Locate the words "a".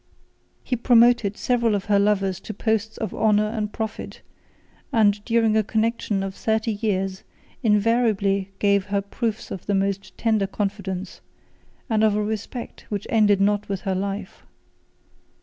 5.55-5.61, 12.15-12.23